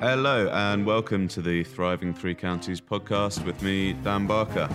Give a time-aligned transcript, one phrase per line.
[0.00, 4.66] Hello, and welcome to the Thriving Three Counties podcast with me, Dan Barker.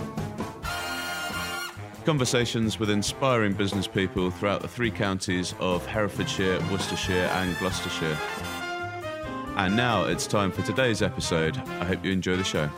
[2.04, 8.16] Conversations with inspiring business people throughout the three counties of Herefordshire, Worcestershire, and Gloucestershire.
[9.56, 11.56] And now it's time for today's episode.
[11.56, 12.70] I hope you enjoy the show.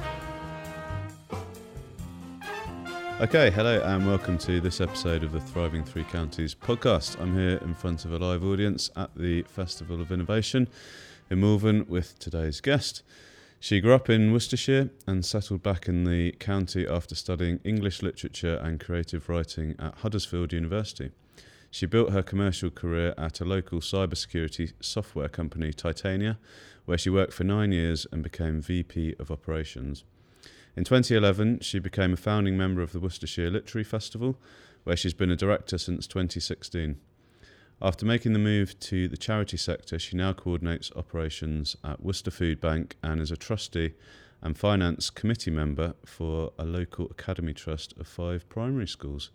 [3.20, 7.20] Okay, hello, and welcome to this episode of the Thriving Three Counties podcast.
[7.20, 10.66] I'm here in front of a live audience at the Festival of Innovation
[11.30, 13.02] in Malvern with today's guest.
[13.60, 18.54] She grew up in Worcestershire and settled back in the county after studying English literature
[18.56, 21.10] and creative writing at Huddersfield University.
[21.70, 26.38] She built her commercial career at a local cybersecurity software company, Titania,
[26.86, 30.04] where she worked for nine years and became VP of Operations.
[30.76, 34.38] In 2011, she became a founding member of the Worcestershire Literary Festival,
[34.84, 36.96] where she's been a director since 2016.
[37.80, 42.60] After making the move to the charity sector, she now coordinates operations at Worcester Food
[42.60, 43.94] Bank and is a trustee
[44.42, 49.30] and finance committee member for a local academy trust of five primary schools.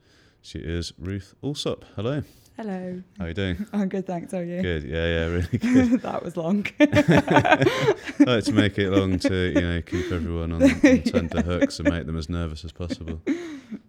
[0.46, 1.86] She is Ruth Alsop.
[1.96, 2.22] Hello.
[2.58, 3.02] Hello.
[3.18, 3.66] How are you doing?
[3.72, 4.34] I'm good, thanks.
[4.34, 4.62] How are you?
[4.62, 4.84] Good.
[4.84, 6.02] Yeah, yeah, really good.
[6.02, 6.68] that was long.
[6.82, 11.80] I like to make it long to you know keep everyone on, on tender hooks
[11.80, 13.22] and make them as nervous as possible.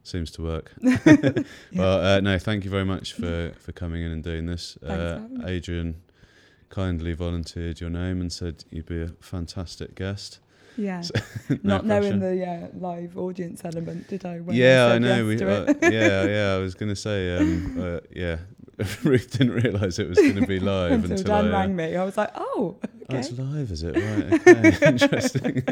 [0.04, 0.72] Seems to work.
[1.74, 4.76] Well, uh, no, thank you very much for for coming in and doing this.
[4.76, 5.22] Uh.
[5.44, 5.96] Adrian
[6.70, 10.38] kindly volunteered your name and said you'd be a fantastic guest.
[10.76, 11.02] Yeah.
[11.50, 14.40] No Not knowing the uh, live audience element, did I?
[14.40, 15.28] when yeah, I said know.
[15.28, 16.54] yes we, uh, yeah, yeah.
[16.54, 18.38] I was going to say, um, uh, yeah.
[19.04, 21.76] Ruth didn't realise it was going to be live Until until, Dan I, uh, rang
[21.76, 22.76] me, I was like, oh,
[23.08, 23.94] Oh, it's live, is it?
[23.94, 24.32] Right.
[24.48, 24.86] Okay.
[24.88, 25.62] Interesting.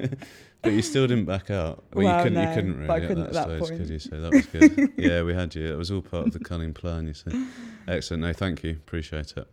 [0.62, 1.83] but you still didn't back out.
[1.95, 2.34] Well, Well, you couldn't.
[2.42, 3.77] no, you couldn't really I at couldn't that at that stage, point.
[3.80, 3.98] could you?
[3.98, 4.92] So that was good.
[4.98, 5.73] yeah, we had you.
[5.73, 7.06] It was all part of the cunning plan.
[7.08, 7.47] You see.
[7.89, 8.23] Excellent.
[8.23, 8.73] No, thank you.
[8.73, 9.48] Appreciate it.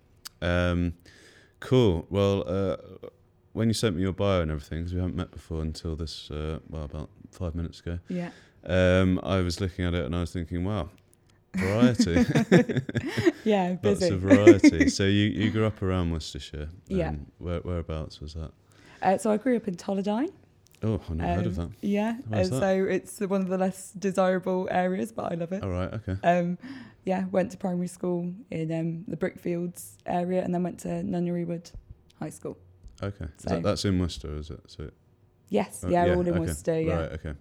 [0.46, 0.94] Um,
[1.62, 2.06] cool.
[2.10, 2.78] Well, uh,
[3.54, 6.30] when you sent me your bio and everything, because we haven't met before until this,
[6.32, 8.00] uh, well, about five minutes ago.
[8.10, 8.30] yeah.
[8.66, 10.90] Um, I was looking at it and I was thinking, wow,
[11.56, 12.26] variety.
[13.46, 14.14] Yeah, Lots busy.
[14.14, 14.90] of variety.
[14.98, 16.68] so you, you grew up around Worcestershire.
[16.88, 17.10] Yeah.
[17.10, 18.52] Um, Where, whereabouts was that?
[19.02, 20.32] Uh, so I grew up in Tolladine.
[20.84, 21.62] Oh, I've never heard of that.
[21.64, 22.18] Um, Yeah.
[22.32, 22.46] Uh, that?
[22.48, 25.64] so it's one of the less desirable areas, but I love it.
[25.64, 25.94] All right.
[25.94, 26.18] Okay.
[26.24, 26.58] Um,
[27.06, 31.46] yeah, went to primary school in um, the Brickfields area and then went to Nunnery
[31.46, 31.72] Wood
[32.20, 32.58] High School.
[33.02, 33.26] Okay.
[33.38, 34.60] So- that, that's in Worcester, is it?
[34.68, 34.90] So,
[35.52, 36.40] Yes, oh, yeah, all in okay.
[36.40, 36.94] Worcester, yeah.
[36.96, 37.12] Right.
[37.14, 37.34] Okay.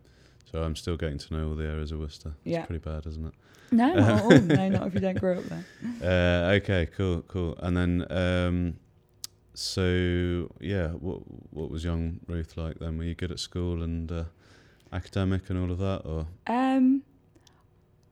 [0.50, 2.30] So I'm still getting to know all the areas of Worcester.
[2.44, 2.64] It's Yeah.
[2.64, 3.34] pretty bad, isn't it?
[3.70, 4.30] No, not at all.
[4.40, 5.64] No, not if you don't grow up there.
[6.02, 6.86] Uh, okay.
[6.86, 7.20] Cool.
[7.28, 7.54] Cool.
[7.58, 8.76] And then, um,
[9.52, 11.20] so yeah, what
[11.52, 12.96] what was young Ruth like then?
[12.96, 14.24] Were you good at school and uh,
[14.92, 17.02] academic and all of that, or Um,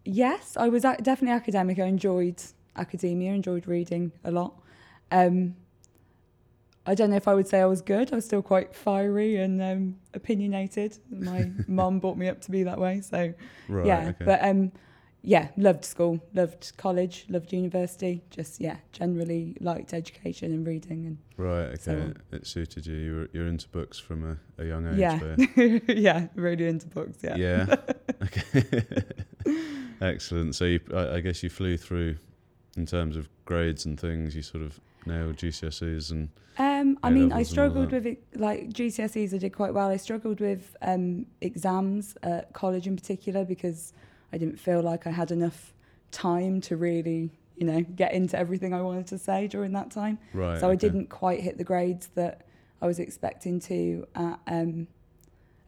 [0.04, 1.78] yes, I was definitely academic.
[1.78, 2.42] I enjoyed
[2.76, 4.54] academia, enjoyed reading a lot.
[5.10, 5.56] Um,
[6.86, 8.12] I don't know if I would say I was good.
[8.12, 10.98] I was still quite fiery and um, opinionated.
[11.10, 13.00] My mum brought me up to be that way.
[13.00, 13.34] So
[13.68, 13.86] right?
[13.86, 14.24] yeah, okay.
[14.24, 14.72] but um,
[15.22, 18.22] yeah, loved school, loved college, loved university.
[18.30, 21.66] Just yeah, generally liked education and reading and right.
[21.70, 21.76] Okay.
[21.78, 22.94] so- it suited you.
[22.94, 24.98] You were you're into books from a, a young age.
[24.98, 27.18] yeah, yeah, really into books.
[27.22, 27.36] Yeah.
[27.36, 27.76] Yeah.
[28.22, 28.84] okay.
[30.00, 30.54] Excellent.
[30.54, 32.16] So you, I, I guess you flew through,
[32.76, 34.36] in terms of grades and things.
[34.36, 36.65] You sort of nailed GCSEs and Um,
[37.02, 39.34] I A mean, I struggled with it, like GCSEs.
[39.34, 39.88] I did quite well.
[39.88, 43.92] I struggled with um, exams at college in particular because
[44.32, 45.72] I didn't feel like I had enough
[46.10, 50.18] time to really, you know, get into everything I wanted to say during that time.
[50.34, 50.58] right.
[50.60, 52.46] so I didn't quite hit the grades that
[52.82, 54.86] I was expecting to at um,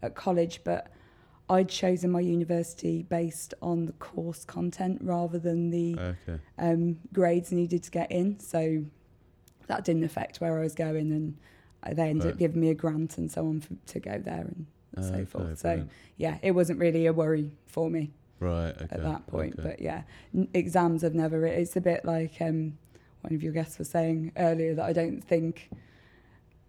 [0.03, 0.61] at college.
[0.65, 0.89] But
[1.51, 6.39] I'd chosen my university based on the course content rather than the Okay.
[6.59, 8.39] um, grades needed to get in.
[8.39, 8.85] So
[9.69, 11.37] that didn't affect where I was going, and
[11.85, 12.33] uh, they ended Right.
[12.35, 14.67] up giving me a grant and so on for, to go there and
[15.05, 15.59] so Okay, forth.
[15.61, 15.91] So brilliant.
[16.17, 18.71] yeah, it wasn't really a worry for me Right.
[18.71, 18.87] Okay.
[18.91, 19.55] at that point.
[19.59, 19.69] okay.
[19.71, 20.03] But yeah,
[20.35, 21.47] n- exams have never.
[21.47, 22.77] It's a bit like um,
[23.23, 25.71] one of your guests was saying earlier that I don't think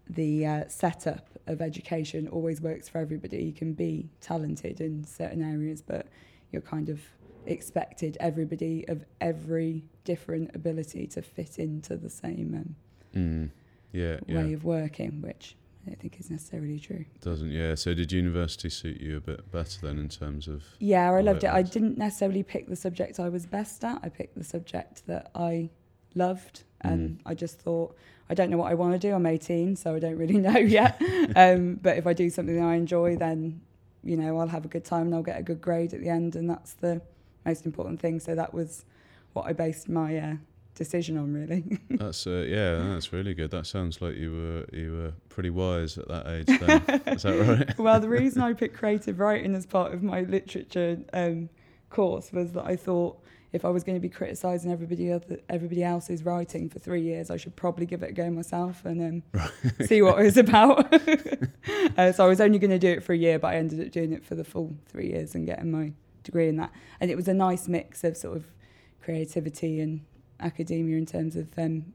[0.10, 3.44] the uh, setup of education always works for everybody.
[3.44, 6.08] You can be talented in certain areas, but
[6.52, 7.00] you're kind of
[7.46, 12.76] expected everybody of every different ability to fit into the same um,
[13.16, 13.50] Mm.
[13.92, 14.18] Yeah.
[14.28, 14.44] Yeah.
[14.44, 17.06] way of working, which I don't think is necessarily true.
[17.22, 17.52] Doesn't.
[17.52, 17.76] Yeah.
[17.76, 20.64] So did university suit you a bit better then in terms of?
[20.80, 21.54] Yeah, I loved it it.
[21.54, 24.00] I didn't necessarily pick the subject I was best at.
[24.04, 25.70] I picked the subject that I
[26.16, 27.22] loved, and Mm.
[27.26, 27.96] I just thought
[28.30, 29.14] I don't know what I want to do.
[29.16, 31.02] I'm 18, so I don't really know yet.
[31.36, 33.62] um, but if I do something that I enjoy, then
[34.04, 36.10] you know I'll have a good time and I'll get a good grade at the
[36.10, 37.02] end, and that's the
[37.46, 38.20] most important thing.
[38.20, 38.86] So that was
[39.34, 40.36] what I based my uh,
[40.76, 41.64] decision on, really.
[41.90, 43.52] That's uh, yeah, that's really good.
[43.52, 46.46] That sounds like you were you were pretty wise at that age.
[46.60, 46.82] Then
[47.14, 47.78] is that right?
[47.80, 51.50] well, the reason I picked creative writing as part of my literature um,
[51.90, 53.22] course was that I thought
[53.52, 57.32] if I was going to be criticising everybody other, everybody else's writing for three years,
[57.32, 59.88] I should probably give it a go myself and um, Right.
[59.88, 60.94] see what it was about.
[61.98, 63.82] uh, so I was only going to do it for a year, but I ended
[63.86, 65.94] up doing it for the full three years and getting my
[66.24, 66.72] degree in that.
[67.00, 68.46] And it was a nice mix of sort of
[69.02, 70.02] creativity and
[70.40, 71.94] academia in terms of um,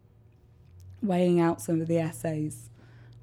[1.03, 2.71] weighing out some of the essays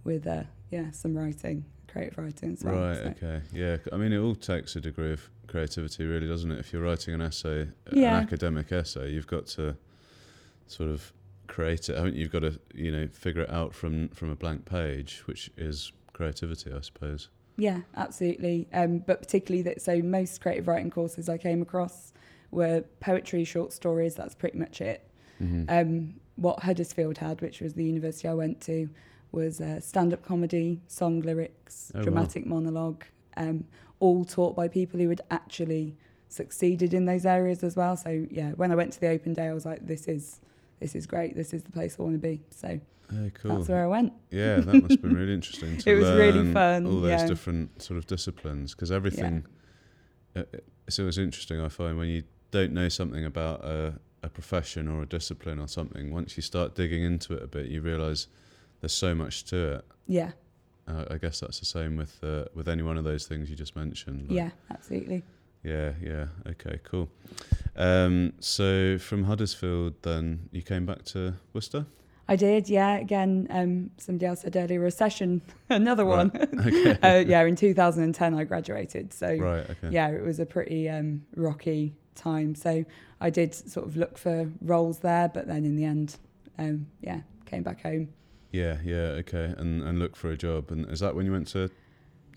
[0.04, 2.76] with uh, yeah some writing, creative writing as well.
[2.76, 2.98] Right.
[2.98, 3.04] so.
[3.18, 3.42] Okay.
[3.54, 3.78] Yeah.
[3.92, 6.60] I mean, it all takes a degree of creativity, really, doesn't it?
[6.60, 8.18] If you're writing an essay, Yeah.
[8.18, 9.76] an academic essay, you've got to
[10.68, 11.12] sort of
[11.48, 11.98] create it.
[11.98, 12.22] Haven't you?
[12.22, 15.92] You've got to you know figure it out from from a blank page, which is
[16.14, 17.30] creativity, I suppose.
[17.58, 18.68] Yeah, absolutely.
[18.74, 22.12] Um, but particularly that, so most creative writing courses I came across
[22.50, 24.16] were poetry, short stories.
[24.16, 25.06] That's pretty much it.
[25.42, 25.64] Mm-hmm.
[25.70, 28.90] Um, what Huddersfield had, which was the university I went to,
[29.32, 32.04] was uh, stand-up comedy, song lyrics, Oh, wow.
[32.04, 33.04] dramatic monologue,
[33.38, 33.66] um,
[34.00, 35.96] all taught by people who had actually
[36.30, 37.96] succeeded in those areas as well.
[37.98, 40.40] So yeah, when I went to the open day, I was like, this is
[40.80, 41.36] this is great.
[41.36, 42.42] This is the place I want to be.
[42.50, 42.80] So
[43.14, 43.56] Oh, cool.
[43.58, 44.14] that's where I went.
[44.32, 45.78] Yeah, that must have been really interesting.
[45.80, 47.28] To It was really fun, All those yeah.
[47.28, 49.46] different sort of disciplines, because everything.
[50.36, 50.44] uh,
[50.88, 51.60] It's always interesting.
[51.60, 55.68] I find when you don't know something about a, a profession or a discipline or
[55.68, 58.28] something, once you start digging into it a bit, you realise
[58.80, 59.86] there's so much to it.
[60.08, 60.32] Yeah,
[60.88, 63.56] Uh, I guess that's the same with uh, with any one of those things you
[63.56, 64.28] just mentioned.
[64.30, 65.24] like- yeah, absolutely.
[65.64, 65.94] Yeah.
[66.02, 66.26] Yeah.
[66.48, 66.80] Okay.
[66.84, 67.08] Cool.
[67.76, 71.86] Um, so from Huddersfield, then you came back to Worcester.
[72.28, 72.98] I did, yeah.
[72.98, 76.66] Again, um, somebody else said earlier, recession, another Right, one.
[76.68, 76.98] Okay.
[77.04, 79.14] uh, yeah, in 2010 I graduated.
[79.14, 79.70] So right.
[79.70, 79.90] Okay.
[79.92, 82.56] yeah, it was a pretty um, rocky time.
[82.56, 82.86] So
[83.20, 86.18] I did sort of look for roles there, but then in the end,
[86.58, 88.10] um, yeah, came back home.
[88.52, 90.72] Yeah, yeah, okay, and and look for a job.
[90.72, 91.70] And is that when you went to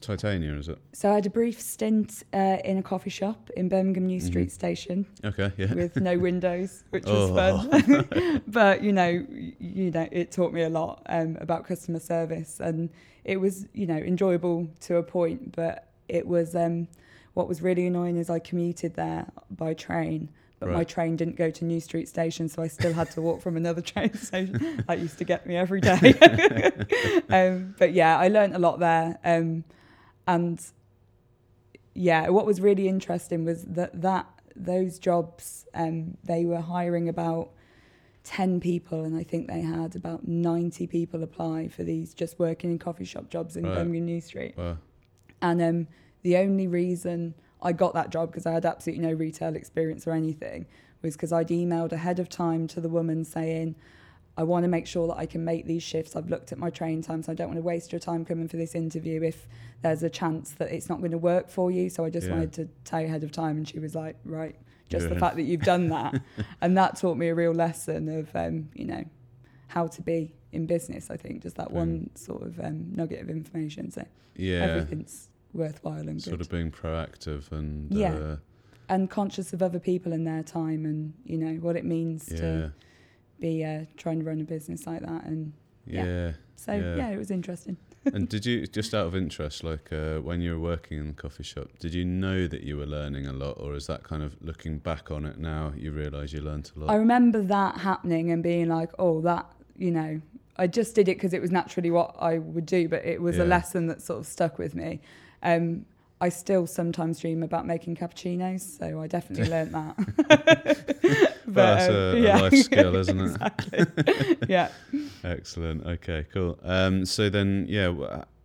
[0.01, 0.55] Titania?
[0.57, 0.79] Is it?
[0.93, 4.49] So I had a brief stint uh, in a coffee shop in Birmingham New Street
[4.49, 4.53] Mhm.
[4.53, 5.73] Station Okay, yeah.
[5.75, 7.35] with no windows, which was Oh.
[7.35, 8.43] fun.
[8.47, 9.27] but you know,
[9.59, 12.91] you know, it taught me a lot um, about customer service, and
[13.25, 15.57] it was you know enjoyable to a point.
[15.57, 16.87] But it was um,
[17.35, 20.31] what was really annoying is I commuted there by train.
[20.61, 23.43] But my train didn't go to New Street Station, so I still had to walk
[23.43, 24.83] from another train station.
[24.89, 26.15] That used to get me every day.
[27.29, 29.19] um, but yeah, I learned a lot there.
[29.25, 29.65] Um,
[30.27, 30.59] and
[31.93, 34.27] yeah, what was really interesting was that that
[34.57, 37.51] those jobs um, they were hiring about
[38.23, 42.71] 10 people and I think they had about 90 people apply for these just working
[42.71, 43.75] in coffee shop jobs in Right.
[43.75, 44.57] Birmingham New Street.
[44.57, 44.79] Wow.
[45.43, 45.89] And um,
[46.25, 50.13] the only reason I got that job because I had absolutely no retail experience or
[50.13, 50.67] anything
[51.03, 53.77] was because I'd emailed ahead of time to the woman saying,
[54.37, 56.17] I want to make sure that I can make these shifts.
[56.17, 57.29] I've looked at my train times.
[57.29, 59.47] I don't want to waste your time coming for this interview if
[59.83, 61.89] there's a chance that it's not going to work for you.
[61.89, 62.33] So I just Yeah.
[62.35, 63.59] wanted to tell you ahead of time.
[63.59, 64.57] And she was like, right,
[64.89, 66.21] just the fact that you've done that.
[66.63, 69.05] and that taught me a real lesson of, um, you know,
[69.69, 71.43] how to be in business, I think.
[71.43, 73.91] Just that one sort of um, nugget of information.
[73.93, 74.05] So
[74.37, 76.41] Yeah, everything's worthwhile and sort good.
[76.47, 78.15] of being proactive and Yeah.
[78.15, 78.37] uh,
[78.89, 82.37] and conscious of other people and their time and, you know, what it means yeah,
[82.39, 82.73] to
[83.41, 85.25] be uh, trying to run a business like that.
[85.25, 85.53] And
[85.87, 86.05] yeah.
[86.05, 86.33] Yeah.
[86.57, 87.09] so, Yeah.
[87.09, 87.79] it was interesting.
[88.13, 91.13] and did you just out of interest, like uh, when you were working in the
[91.15, 94.23] coffee shop, did you know that you were learning a lot, or is that kind
[94.23, 96.91] of looking back on it now, you realise you learnt a lot?
[96.91, 99.47] I remember that happening and being like, oh, that,
[99.79, 100.21] you know,
[100.59, 103.39] I just did it because it was naturally what I would do, but it was
[103.39, 103.45] Yeah.
[103.45, 105.01] a lesson that sort of stuck with me.
[105.45, 105.87] Um,
[106.21, 111.37] I still sometimes dream about making cappuccinos, so I definitely learnt that.
[111.47, 114.39] but, That's um, a, a life skill, isn't it?
[114.49, 114.69] yeah.
[115.23, 115.87] Excellent.
[115.87, 116.59] Okay, cool.
[116.63, 117.89] Um, so then, yeah,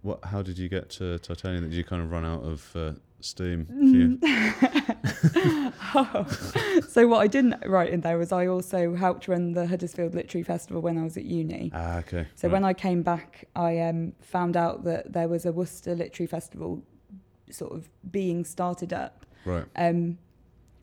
[0.01, 0.25] what?
[0.25, 1.61] How did you get to Titania?
[1.61, 4.19] Did you kind of run out of uh, steam?
[5.95, 6.25] Oh.
[6.87, 10.43] so what I didn't write in there was I also helped run the Huddersfield Literary
[10.43, 11.71] Festival when I was at uni.
[11.73, 12.27] Ah, okay.
[12.35, 12.53] So right.
[12.53, 16.83] when I came back, I um, found out that there was a Worcester Literary Festival
[17.49, 19.25] sort of being started up.
[19.45, 20.17] right, Um,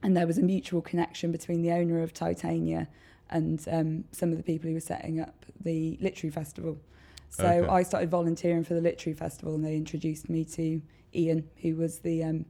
[0.02, 2.88] and there was a mutual connection between the owner of Titania
[3.30, 6.78] and um, some of the people who were setting up the literary festival.
[7.28, 7.68] So Okay.
[7.68, 10.80] I started volunteering for the literary festival, and they introduced me to
[11.16, 12.44] Ian, who was the um,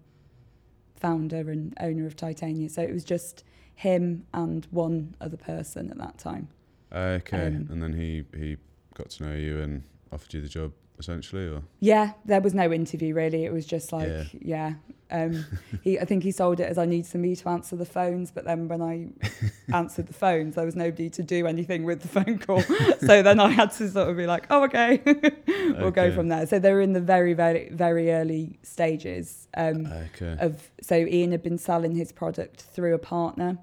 [0.96, 2.68] founder and owner of Titania.
[2.68, 3.44] So it was just
[3.74, 6.48] him and one other person at that time.
[6.92, 7.46] okay.
[7.46, 8.56] um, and then he he
[8.94, 9.82] got to know you and
[10.12, 10.72] offered you the job.
[10.98, 13.44] Essentially, or Yeah, there was no interview really.
[13.44, 14.24] It was just like, Yeah.
[14.40, 14.74] yeah.
[15.08, 15.46] Um,
[15.82, 18.44] he, I think he sold it as I need somebody to answer the phones, but
[18.44, 19.10] then when I
[19.72, 22.60] answered the phones, there was nobody to do anything with the phone call.
[22.62, 25.00] so then I had to sort of be like, oh, okay,
[25.78, 26.44] we'll go from there.
[26.48, 30.68] So they were in the very, very, very early stages um, okay, of.
[30.82, 33.58] So Ian had been selling his product through a partner,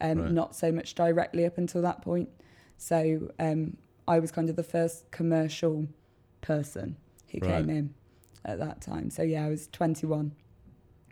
[0.00, 0.30] um, Right.
[0.32, 2.30] not so much directly up until that point.
[2.78, 5.86] So um, I was kind of the first commercial
[6.40, 6.96] person
[7.30, 7.56] who Right.
[7.66, 7.94] came in
[8.44, 9.10] at that time.
[9.10, 10.32] So yeah, I was 21.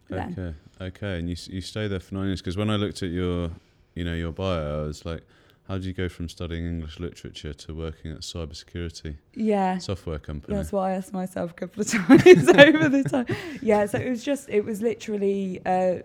[0.08, 0.32] then.
[0.78, 1.18] okay, okay.
[1.18, 3.50] And you you stay there for nine years because when I looked at your,
[3.94, 5.22] you know, your bio, I was like,
[5.68, 9.78] how did you go from studying English literature to working at cybersecurity Yeah.
[9.78, 10.56] software company?
[10.56, 13.26] That's what I asked myself a couple of times over the time.
[13.62, 15.98] Yeah, so it was just, it was literally, uh,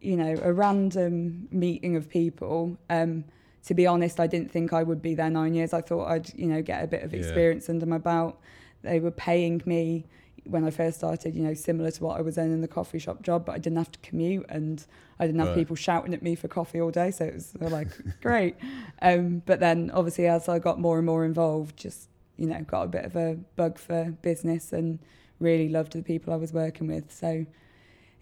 [0.00, 2.76] you know, a random meeting of people.
[2.90, 3.24] Um,
[3.66, 5.72] to be honest, I didn't think I would be there nine years.
[5.72, 7.20] I thought I'd, you know, get a bit of Yeah.
[7.20, 8.38] experience under my belt.
[8.82, 10.06] They were paying me
[10.44, 12.98] when I first started, you know, similar to what I was earning in the coffee
[12.98, 14.84] shop job, but I didn't have to commute and
[15.20, 15.54] I didn't have Right.
[15.54, 17.12] people shouting at me for coffee all day.
[17.12, 17.88] So it was like,
[18.20, 18.56] great.
[19.00, 22.82] Um, but then obviously as I got more and more involved, just, you know, got
[22.82, 24.98] a bit of a bug for business and
[25.38, 27.12] really loved the people I was working with.
[27.12, 27.46] So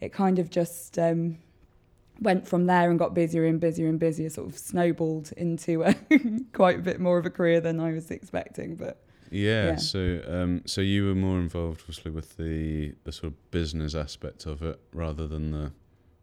[0.01, 1.39] it kind of just um,
[2.21, 5.95] went from there and got busier and busier and busier, sort of snowballed into a
[6.53, 8.77] quite a bit more of a career than I was expecting.
[8.77, 9.77] But Yeah, Yeah.
[9.77, 14.47] So, um, so you were more involved, obviously, with the the sort of business aspect
[14.47, 15.73] of it rather than the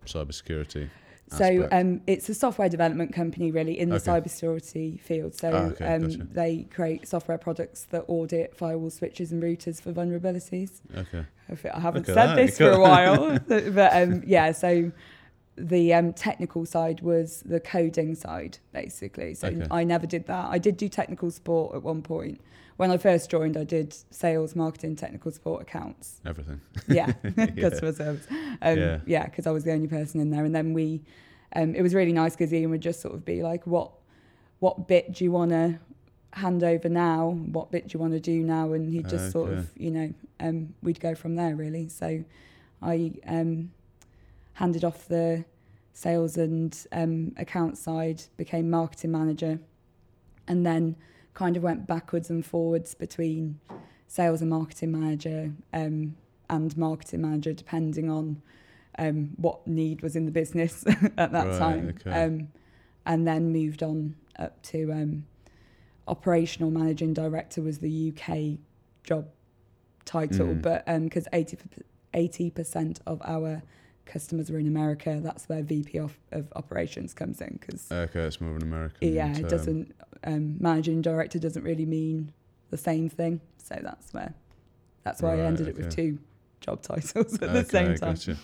[0.05, 0.89] cybersecurity.
[1.29, 4.11] So um, it's a software development company, really, in the Okay.
[4.11, 5.35] cybersecurity field.
[5.35, 6.23] So Ah, okay, um, gotcha.
[6.31, 10.79] they create software products that audit firewall switches and routers for vulnerabilities.
[10.95, 11.25] okay.
[11.49, 14.53] I I haven't said this for a while, but um, yeah.
[14.53, 14.91] So
[15.57, 19.33] the um, technical side was the coding side, basically.
[19.33, 19.67] So Okay.
[19.71, 20.45] I never did that.
[20.49, 22.39] I did do technical support at one point.
[22.77, 26.21] When I first joined, I did sales, marketing, technical support accounts.
[26.25, 26.61] Everything.
[26.87, 27.47] Yeah, Yeah.
[27.69, 28.27] customer service.
[28.61, 28.99] Um, Yeah.
[29.05, 30.45] yeah, because I was the only person in there.
[30.45, 31.01] And then we,
[31.55, 33.91] um, it was really nice because Ian would just sort of be like, "What,
[34.59, 35.79] what bit do you want to
[36.33, 37.31] hand over now?
[37.51, 40.13] What bit do you want to do now?" And he'd just sort of, you know,
[40.39, 41.89] um, we'd go from there really.
[41.89, 42.23] So
[42.81, 43.71] I um,
[44.57, 45.45] handed off the
[45.93, 49.59] sales and um, account side, became marketing manager,
[50.47, 50.95] and then
[51.33, 53.59] kind of went backwards and forwards between
[54.07, 56.15] sales and marketing manager um,
[56.49, 58.41] and marketing manager, depending on
[58.99, 60.83] um, what need was in the business
[61.17, 61.95] at that Right, time.
[61.99, 62.23] okay.
[62.23, 62.47] Um,
[63.05, 65.25] and then moved on up to um,
[66.07, 68.57] operational managing director was the UK
[69.03, 69.27] job
[70.05, 70.61] title, Mm.
[70.61, 71.27] but because
[72.13, 73.61] 80 percent of our
[74.07, 78.41] customers were in America, that's where VP of, of operations comes in because Okay, it's
[78.41, 79.13] more of an American.
[79.13, 79.45] yeah, term.
[79.45, 82.31] it doesn't um, managing director doesn't really mean
[82.69, 83.41] the same thing.
[83.57, 84.33] So that's where
[85.03, 86.19] that's why Right, I ended it with two
[86.61, 88.13] job titles at the same time.
[88.15, 88.37] Gotcha.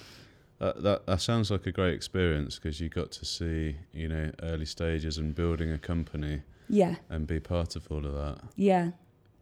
[0.59, 4.31] That, that that sounds like a great experience because you got to see you know
[4.43, 8.39] early stages and building a company Yeah, and be part of all of that.
[8.55, 8.91] yeah,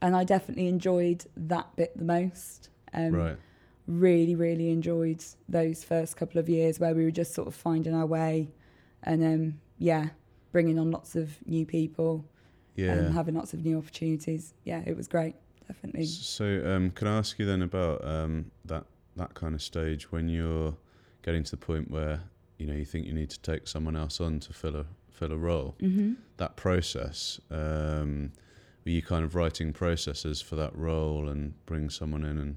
[0.01, 2.69] and I definitely enjoyed that bit the most.
[2.93, 3.37] Um, right.
[3.91, 7.93] Really, really enjoyed those first couple of years where we were just sort of finding
[7.93, 8.49] our way,
[9.03, 10.09] and um, yeah,
[10.53, 12.23] bringing on lots of new people
[12.75, 12.93] Yeah.
[12.93, 14.53] and having lots of new opportunities.
[14.63, 15.35] Yeah, it was great,
[15.67, 16.05] definitely.
[16.05, 18.85] So, um, can I ask you then about um, that
[19.17, 20.73] that kind of stage when you're
[21.21, 22.21] getting to the point where
[22.57, 25.33] you know you think you need to take someone else on to fill a fill
[25.33, 25.75] a role?
[25.81, 28.31] hmm That process, um,
[28.85, 32.55] were you kind of writing processes for that role and bring someone in and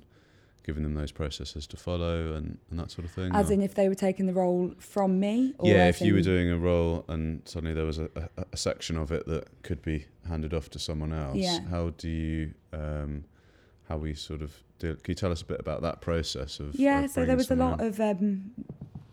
[0.65, 3.31] giving them those processes to follow and, and that sort of thing?
[3.35, 6.15] As or- in, if they were taking the role from me, or yeah, if you
[6.15, 9.63] were doing a role and suddenly there was a, a, a section of it that
[9.63, 11.61] could be handed off to someone else, Yeah.
[11.71, 13.25] how do you, um,
[13.89, 14.95] how we sort of deal?
[14.97, 16.75] Can you tell us a bit about that process of?
[16.75, 17.87] Yeah, of so there was a lot in?
[17.87, 18.51] of um,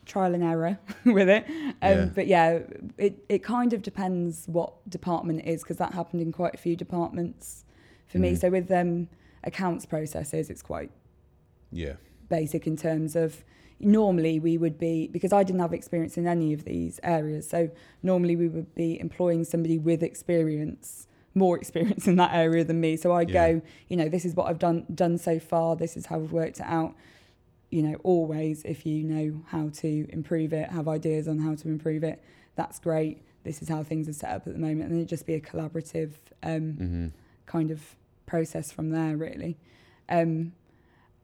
[0.05, 1.46] trial and error with it.
[1.50, 2.05] Um, Yeah.
[2.15, 2.60] But yeah,
[2.98, 6.58] it, it kind of depends what department it is because that happened in quite a
[6.58, 7.65] few departments
[8.08, 8.31] for me.
[8.34, 8.39] Mhm.
[8.39, 9.10] So with um,
[9.43, 10.91] accounts processes, it's quite
[11.72, 11.96] Yeah,
[12.30, 13.44] basic in terms of
[13.80, 17.50] normally we would be because I didn't have experience in any of these areas.
[17.50, 17.70] So
[18.04, 22.96] normally we would be employing somebody with experience, more experience in that area than me.
[22.98, 23.54] So I'd Yeah.
[23.54, 25.75] go, you know, this is what I've done done so far.
[25.75, 26.96] This is how we've worked it out.
[27.70, 31.68] You know, always if you know how to improve it, have ideas on how to
[31.70, 32.22] improve it,
[32.56, 33.24] that's great.
[33.44, 35.42] This is how things are set up at the moment, and it'd just be a
[35.42, 36.12] collaborative
[36.44, 37.08] um, hmm
[37.48, 37.96] kind of
[38.28, 39.58] process from there really
[40.08, 40.54] um,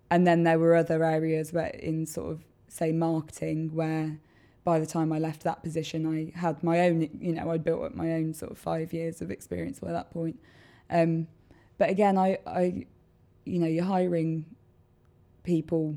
[0.09, 4.17] and then there were other areas where in sort of say marketing where
[4.63, 7.83] by the time I left that position I had my own you know I'd built
[7.83, 10.39] up my own sort of five years of experience by that point
[10.89, 11.27] um,
[11.77, 12.85] but again I, I
[13.45, 14.43] you know, you're hiring
[15.43, 15.95] people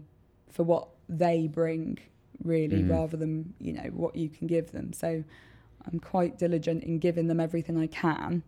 [0.50, 1.98] for what they bring,
[2.44, 2.90] really, Mhm.
[2.90, 4.92] rather than you know what you can give them.
[4.92, 5.24] So
[5.84, 8.42] I'm quite diligent in giving them everything I can,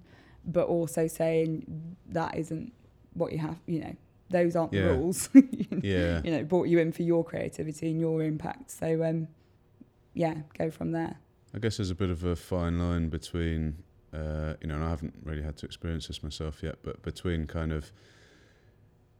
[0.46, 2.72] but also saying that isn't
[3.14, 3.58] what you have.
[3.66, 3.96] You know,
[4.32, 4.88] those aren't Yeah.
[4.88, 5.28] the rules.
[5.82, 6.20] Yeah.
[6.24, 8.70] you know, brought you in for your creativity and your impact.
[8.70, 9.28] So um,
[10.14, 11.16] yeah, go from there.
[11.54, 14.90] I guess there's a bit of a fine line between, uh, you know, and I
[14.90, 17.92] haven't really had to experience this myself yet, but between kind of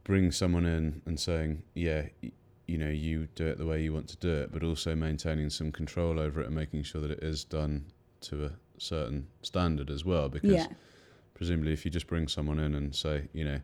[0.03, 2.03] bring someone in and saying, yeah,
[2.67, 5.49] you know, you do it the way you want to do it, but also maintaining
[5.49, 7.85] some control over it and making sure that it is done
[8.21, 10.29] to a certain standard as well.
[10.29, 10.67] Because yeah,
[11.33, 13.59] presumably, if you just bring someone in and say, you know,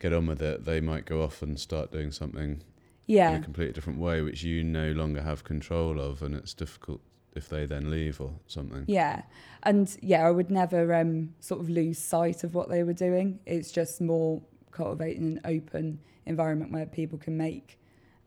[0.00, 2.62] get on with it, they might go off and start doing something
[3.06, 3.30] yeah.
[3.30, 7.00] in a completely different way, which you no longer have control of, and it's difficult
[7.36, 8.84] if they then leave or something.
[8.88, 9.22] yeah,
[9.62, 13.38] and yeah, I would never um, sort of lose sight of what they were doing.
[13.46, 14.42] It's just more
[14.72, 17.78] cultivating an open environment where people can make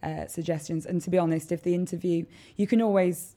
[0.01, 0.85] uh, suggestions.
[0.85, 2.25] And to be honest, if the interview,
[2.55, 3.35] you can always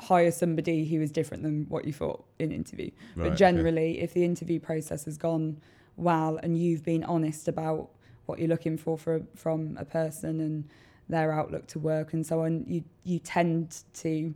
[0.00, 2.90] hire somebody who is different than what you thought in interview.
[3.14, 3.36] Right, but okay.
[3.36, 5.60] generally, if the interview process has gone
[5.98, 7.90] well and you've been honest about
[8.26, 10.68] what you're looking for, for from a person and
[11.08, 14.34] their outlook to work and so on, you you tend to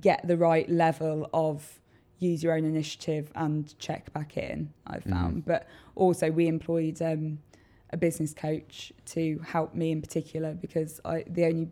[0.00, 1.78] get the right level of
[2.18, 4.72] use your own initiative and check back in.
[4.86, 5.10] I've Mhm.
[5.10, 7.40] found, but also we employed um,
[7.90, 11.70] a business coach to help me in particular because I the only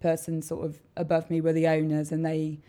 [0.00, 2.60] person sort of above me were the owners and they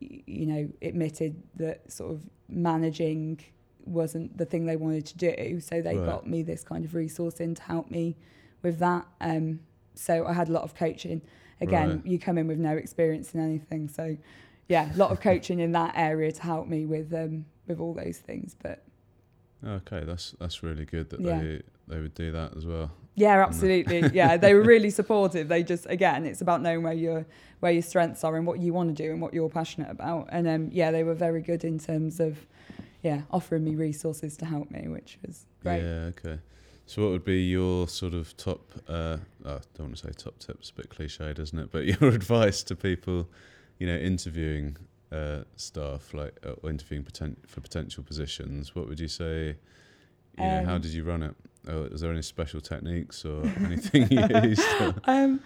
[0.00, 3.38] you know admitted that sort of managing
[3.86, 6.06] wasn't the thing they wanted to do so they Right.
[6.06, 8.16] got me this kind of resource in to help me
[8.62, 9.60] with that um
[9.94, 11.22] so I had a lot of coaching
[11.60, 12.06] again Right.
[12.06, 14.16] you come in with no experience in anything so
[14.68, 17.94] yeah a lot of coaching in that area to help me with um with all
[17.94, 18.82] those things but
[19.62, 21.40] Okay, that's that's really good that Yeah.
[21.40, 22.92] they they would do that as well.
[23.14, 24.08] Yeah, absolutely.
[24.14, 25.48] yeah, they were really supportive.
[25.48, 27.26] They just again, it's about knowing where your
[27.58, 30.28] where your strengths are and what you want to do and what you're passionate about.
[30.32, 32.38] And um, yeah, they were very good in terms of
[33.02, 35.82] yeah offering me resources to help me, which was great.
[35.82, 36.38] Yeah, okay.
[36.86, 38.72] So what would be your sort of top?
[38.88, 41.70] Uh, oh, I don't want to say top tips, a bit cliched, isn't it?
[41.70, 43.28] But your advice to people,
[43.78, 44.76] you know, interviewing
[45.12, 48.74] uh, staff, like uh, or interviewing poten- for potential positions.
[48.74, 49.56] What would you say?
[50.36, 51.34] You know, how Um, did you run it?
[51.68, 54.66] Oh, is there any special techniques or anything you used?
[55.04, 55.40] Um,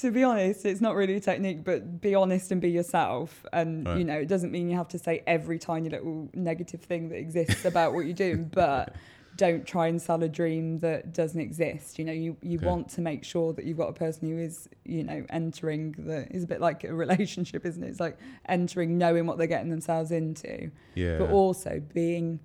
[0.00, 3.44] to be honest, it's not really a technique, but be honest and be yourself.
[3.52, 3.98] And Right.
[3.98, 7.18] you know, it doesn't mean you have to say every tiny little negative thing that
[7.18, 8.94] exists about what you're doing, but
[9.36, 11.98] don't try and sell a dream that doesn't exist.
[11.98, 12.66] You know, you, you Okay.
[12.66, 16.26] want to make sure that you've got a person who is, you know, entering the
[16.34, 17.88] is a bit like a relationship, isn't it?
[17.88, 21.18] It's like entering, knowing what they're getting themselves into, yeah.
[21.18, 22.40] but also being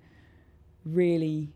[0.84, 1.52] really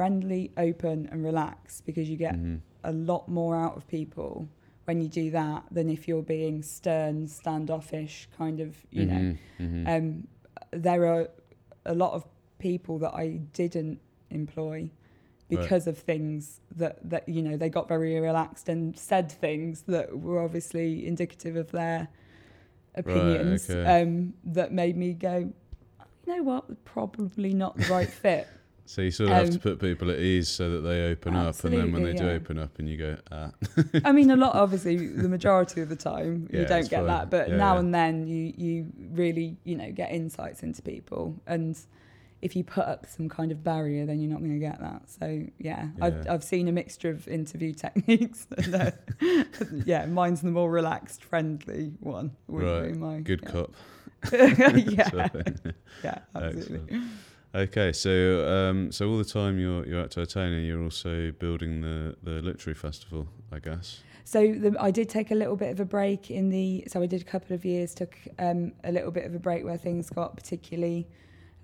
[0.00, 2.62] friendly, open, and relaxed because you get Mhm.
[2.84, 4.48] a lot more out of people
[4.86, 9.20] when you do that than if you're being stern, standoffish, kind of, you know.
[9.20, 9.86] Mhm, mhm.
[9.86, 10.26] Um,
[10.70, 11.28] there are
[11.84, 12.24] a lot of
[12.58, 14.88] people that I didn't employ
[15.50, 20.18] because of things that, that, you know, they got very relaxed and said things that
[20.18, 22.08] were obviously indicative of their
[22.94, 24.00] opinions okay.
[24.00, 25.52] um, that made me go,
[26.24, 28.48] you know what, probably not the right fit.
[28.90, 31.36] So you sort of have to um, put people at ease so that they open
[31.36, 33.50] up, and then when they absolutely, do open up, and you go, ah,
[34.04, 37.06] I mean, a lot, obviously, the majority of the time Yeah, you don't get fine.
[37.06, 37.80] that, but Yeah, now yeah.
[37.80, 41.78] and then you you really you know get insights into people, and
[42.42, 45.02] if you put up some kind of barrier, then you're not going to get that.
[45.10, 48.46] So yeah, I've I've seen a mixture of interview techniques.
[48.56, 48.90] And, uh,
[49.84, 52.32] yeah, mine's the more relaxed, friendly one.
[52.48, 52.92] would Right.
[52.92, 53.50] be my good yeah.
[53.50, 53.74] cop.
[54.32, 55.74] yeah, sort of thing.
[56.02, 56.80] yeah, absolutely.
[56.88, 57.10] Excellent.
[57.54, 62.16] Okay, so um, so all the time you're you're at Titania, you're also building the
[62.22, 64.00] the literary festival, I guess.
[64.24, 66.84] So the, I did take a little bit of a break in the.
[66.86, 69.64] So I did a couple of years, took um, a little bit of a break
[69.64, 71.08] where things got particularly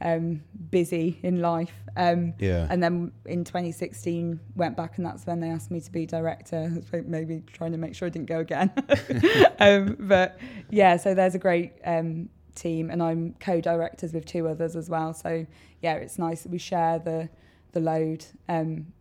[0.00, 1.72] um, busy in life.
[1.96, 2.66] Um, Yeah.
[2.68, 6.82] and then in 2016, went back, and that's when they asked me to be director.
[6.90, 8.72] So Maybe trying to make sure I didn't go again.
[9.60, 10.38] um, but
[10.70, 15.14] yeah, so there's a great um, team, and I'm co-directors with two others as well.
[15.14, 15.46] So
[15.82, 17.28] yeah, it's nice that we share the
[17.72, 18.24] the load.
[18.48, 18.92] Um,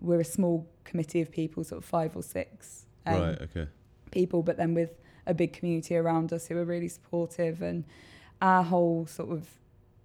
[0.00, 3.42] we're a small committee of people, sort of five or six um, right.
[3.42, 3.66] Okay.
[4.10, 4.90] people, but then with
[5.26, 7.62] a big community around us who are really supportive.
[7.62, 7.84] And
[8.40, 9.48] our whole sort of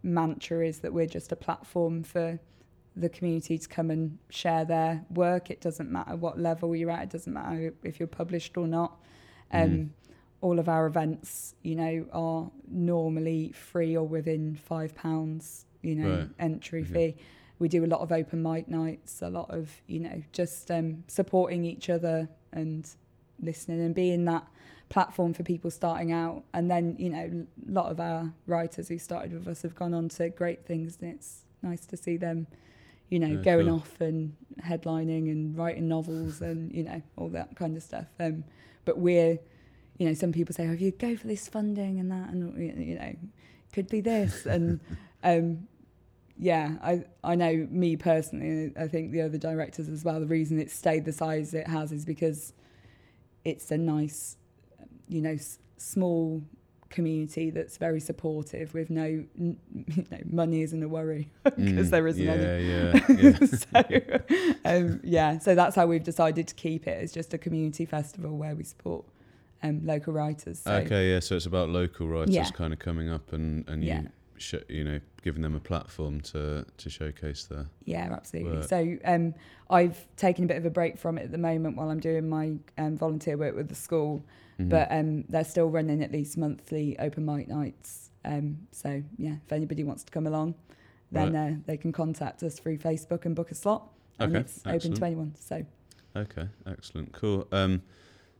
[0.03, 2.39] mantra is that we're just a platform for
[2.95, 5.49] the community to come and share their work.
[5.49, 7.03] It doesn't matter what level you're at.
[7.03, 8.99] It doesn't matter if you're published or not.
[9.53, 9.89] Um, Mhm.
[10.41, 16.09] All of our events, you know, are normally free or within five pounds, you know,
[16.17, 16.29] Right.
[16.39, 17.13] entry Okay.
[17.13, 17.21] fee.
[17.59, 21.03] we do a lot of open mic nights, a lot of you know just um,
[21.07, 22.89] supporting each other and
[23.39, 24.47] listening and being that
[24.89, 26.43] platform for people starting out.
[26.55, 29.93] And then you know a lot of our writers who started with us have gone
[29.93, 32.47] on to great things, and it's nice to see them.
[33.09, 33.75] You know, Yeah, going cool.
[33.75, 38.07] off and headlining and writing novels and you know all that kind of stuff.
[38.19, 38.43] Um,
[38.85, 39.37] but we're,
[40.01, 42.57] you know, some people say, "Oh, if you go for this funding and that, and
[42.59, 43.13] you know,
[43.71, 44.79] could be this," and
[45.23, 45.67] um,
[46.39, 48.73] yeah, I I know me personally.
[48.75, 50.19] I think the other directors as well.
[50.19, 52.53] The reason it stayed the size it has is because
[53.45, 54.37] it's a nice,
[55.07, 56.41] you know, s- small
[56.89, 61.57] community that's very supportive with no, n- you know, money isn't a worry because
[61.89, 62.67] Mm, there isn't yeah, any.
[62.67, 63.45] Yeah, yeah.
[63.45, 67.03] so um, yeah, so that's how we've decided to keep it.
[67.03, 69.05] It's just a community festival where we support
[69.63, 70.59] um, local writers.
[70.59, 71.19] So, okay, yeah.
[71.19, 72.49] So it's about local writers Yeah.
[72.51, 74.01] kind of coming up and and Yeah.
[74.01, 77.67] you sh- you know giving them a platform to to showcase their.
[77.85, 78.57] Yeah, absolutely.
[78.57, 78.67] work.
[78.67, 79.33] So um,
[79.69, 82.27] I've taken a bit of a break from it at the moment while I'm doing
[82.27, 84.25] my um, volunteer work with the school,
[84.59, 84.69] Mhm.
[84.69, 88.09] but um, they're still running at least monthly open mic nights.
[88.25, 90.55] Um, so yeah, if anybody wants to come along,
[91.11, 93.89] then uh, they can contact us through Facebook and book a slot.
[94.19, 95.33] And Okay, it's open to anyone.
[95.39, 95.65] So
[96.15, 97.47] Okay, excellent, cool.
[97.51, 97.81] Um,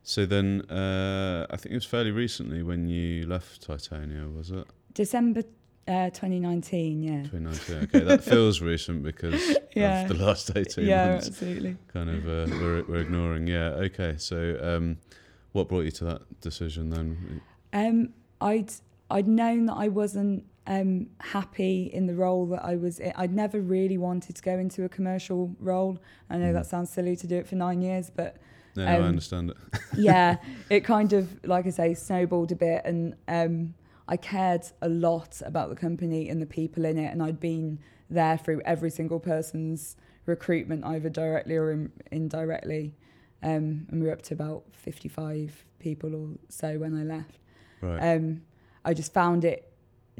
[0.02, 4.66] so then uh, I think it was fairly recently when you left Titania, was it?
[4.94, 5.42] December
[5.88, 7.22] uh, 2019, yeah.
[7.24, 7.76] 2019.
[7.84, 10.02] Okay, that feels recent because Yeah.
[10.02, 11.28] of the last 18 Yeah, months.
[11.28, 11.76] absolutely.
[11.92, 13.46] Kind of uh, we're we're ignoring.
[13.46, 13.70] Yeah.
[13.86, 14.14] Okay.
[14.18, 14.98] So um,
[15.52, 17.40] what brought you to that decision then?
[17.72, 18.10] Um,
[18.40, 18.72] I'd
[19.10, 23.12] I'd known that I wasn't um, happy in the role that I was in.
[23.16, 25.98] I'd never really wanted to go into a commercial role.
[26.30, 26.54] I know Mm.
[26.54, 28.36] that sounds silly to do it for nine years, but
[28.76, 29.56] No, no, I Um, understand it.
[29.96, 30.36] yeah,
[30.70, 32.82] it kind of, like I say, snowballed a bit.
[32.84, 33.74] And um,
[34.08, 37.12] I cared a lot about the company and the people in it.
[37.12, 42.94] And I'd been there through every single person's recruitment, either directly or in, indirectly.
[43.42, 47.38] Um, and we were up to about 55 people or so when I left.
[47.80, 48.14] Right.
[48.16, 48.42] Um,
[48.84, 49.68] I just found it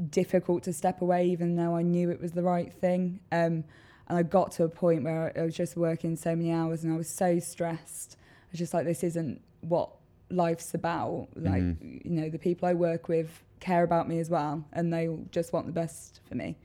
[0.09, 3.19] difficult to step away, even though I knew it was the right thing.
[3.31, 3.63] Um,
[4.07, 6.93] and I got to a point where I was just working so many hours and
[6.93, 8.17] I was so stressed.
[8.53, 9.89] Was just like, this isn't what
[10.29, 11.27] life's about.
[11.35, 12.05] Like, Mhm.
[12.05, 15.51] you know, the people I work with care about me as well, and they just
[15.53, 16.55] want the best for me.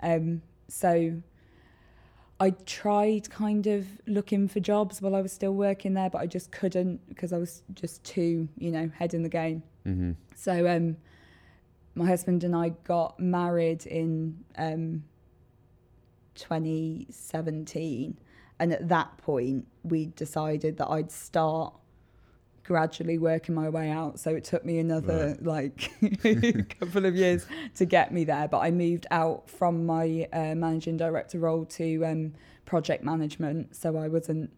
[0.00, 1.22] Um, so
[2.40, 6.26] I tried kind of looking for jobs while I was still working there, but I
[6.26, 9.62] just couldn't because I was just too, you know, head in the game.
[9.84, 10.96] hmm So um,
[11.94, 15.04] my husband and I got married in um,
[16.34, 18.16] 2017,
[18.60, 21.74] and at that point we decided that I'd start
[22.68, 24.20] gradually working my way out.
[24.20, 25.90] So it took me another like
[26.80, 30.98] couple of years to get me there, but I moved out from my uh, managing
[30.98, 32.34] director role to um,
[32.66, 33.74] project management.
[33.74, 34.50] So I wasn't.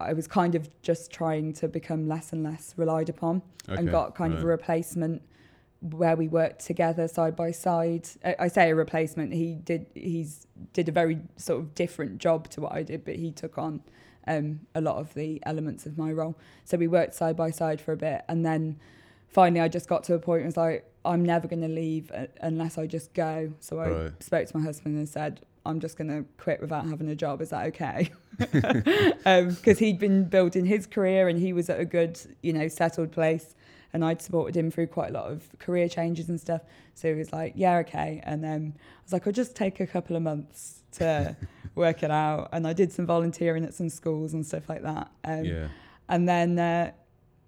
[0.00, 4.14] I was kind of just trying to become less and less relied upon and got
[4.14, 5.22] kind of a replacement
[5.94, 8.08] where we worked together side by side.
[8.24, 9.32] I, I say a replacement.
[9.32, 9.86] He did.
[9.94, 13.58] He's did a very sort of different job to what I did, but he took
[13.58, 13.82] on
[14.26, 16.36] um, a lot of the elements of my role.
[16.64, 18.78] So we worked side by side for a bit, and then
[19.28, 21.68] finally I just got to a point where I was like, I'm never going to
[21.68, 23.52] leave uh, unless I just go.
[23.60, 24.22] So I Right.
[24.22, 27.40] spoke to my husband and said, I'm just going to quit without having a job.
[27.40, 28.10] Is that okay?
[29.24, 33.12] Because he'd been building his career and he was at a good, you know, settled
[33.12, 33.54] place.
[33.96, 36.60] And I'd supported him through quite a lot of career changes and stuff.
[36.94, 38.20] So he was like, yeah, okay.
[38.24, 41.34] And then I was like, I'll just take a couple of months to
[41.74, 42.50] work it out.
[42.52, 45.10] And I did some volunteering at some schools and stuff like that.
[45.24, 45.68] Um, yeah.
[46.10, 46.90] and then uh,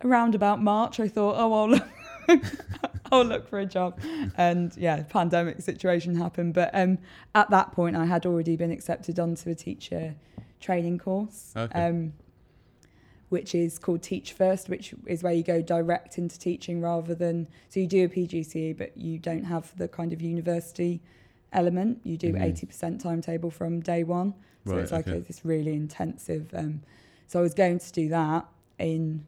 [0.02, 1.88] around about March, I thought, oh, I'll look,
[3.12, 4.00] I'll look for a job.
[4.38, 6.54] And yeah, pandemic situation happened.
[6.54, 6.96] But um,
[7.34, 10.14] at that point, I had already been accepted onto a teacher
[10.60, 11.78] training course, Okay.
[11.88, 12.14] um,
[13.28, 17.46] which is called Teach First, which is where you go direct into teaching rather than,
[17.68, 21.02] so you do a PGCE, but you don't have the kind of university
[21.52, 22.00] element.
[22.04, 22.42] You do Mhm.
[22.42, 24.34] 80% timetable from day one.
[24.66, 25.20] So Right, it's like okay.
[25.20, 26.50] this really intensive.
[26.54, 26.82] Um,
[27.26, 28.46] so I was going to do that
[28.78, 29.26] in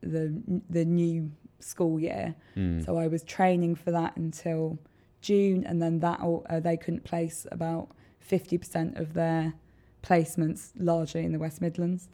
[0.00, 2.34] the the new school year.
[2.56, 2.84] Mm.
[2.84, 4.78] So I was training for that until
[5.20, 9.54] June, and then that all, uh, they couldn't place about fifty percent of their
[10.02, 12.08] placements, largely in the West Midlands.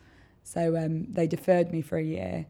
[0.47, 2.47] So um, they deferred me for a year.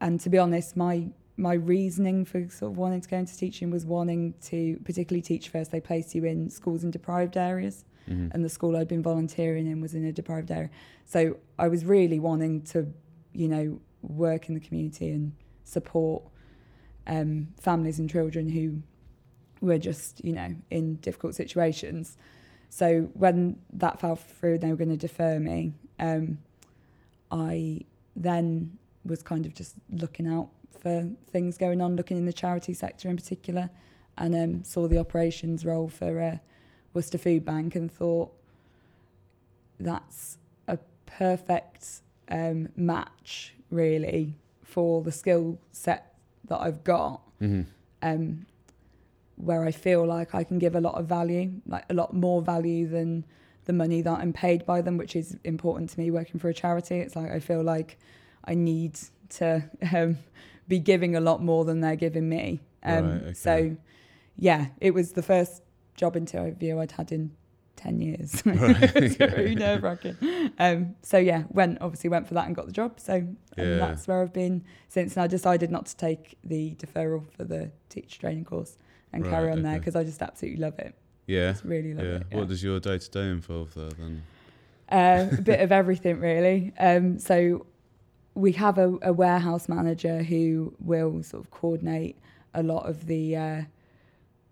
[0.00, 1.08] And to be honest, my
[1.38, 5.50] my reasoning for sort of wanting to go into teaching was wanting to particularly teach
[5.50, 5.70] first.
[5.70, 8.32] They place you in schools in deprived areas Mhm.
[8.32, 10.70] and the school I'd been volunteering in was in a deprived area.
[11.04, 12.90] So I was really wanting to,
[13.34, 15.32] you know, work in the community and
[15.64, 16.22] support
[17.06, 18.82] um, families and children who
[19.60, 22.16] were just, you know, in difficult situations.
[22.68, 25.72] so when that fell through, they were going to defer me.
[25.98, 26.38] Um,
[27.30, 27.80] I
[28.14, 30.48] then was kind of just looking out
[30.80, 33.70] for things going on, looking in the charity sector in particular,
[34.18, 36.38] and um, saw the operations role for uh,
[36.94, 38.32] Worcester Food Bank and thought
[39.78, 46.14] that's a perfect um, match, really, for the skill set
[46.48, 47.20] that I've got.
[47.40, 47.62] Mm-hmm.
[48.02, 48.46] Um,
[49.36, 52.40] where I feel like I can give a lot of value, like a lot more
[52.40, 53.24] value than
[53.66, 56.54] the money that I'm paid by them, which is important to me working for a
[56.54, 56.96] charity.
[57.00, 57.98] It's like I feel like
[58.44, 58.98] I need
[59.30, 60.18] to um,
[60.66, 62.60] be giving a lot more than they're giving me.
[62.82, 63.32] Um, Right, okay.
[63.34, 63.76] So,
[64.36, 65.62] yeah, it was the first
[65.94, 67.32] job interview I'd had in
[67.76, 68.42] 10 years.
[68.46, 69.08] Right, okay.
[69.26, 70.16] very nerve wracking.
[70.58, 73.00] Um, so, yeah, went obviously went for that and got the job.
[73.00, 73.78] So, and Yeah.
[73.78, 75.14] that's where I've been since.
[75.16, 78.76] And I decided not to take the deferral for the teacher training course
[79.12, 80.94] and Right, carry on there because I just absolutely love it.
[81.26, 81.52] Yeah.
[81.52, 82.12] Just really love Yeah.
[82.30, 82.36] it.
[82.36, 84.22] What does your day to day involve there then?
[84.90, 86.72] Uh, a bit of everything, really.
[86.78, 87.66] Um, so
[88.34, 92.16] we have a, a warehouse manager who will sort of coordinate
[92.54, 93.62] a lot of the uh,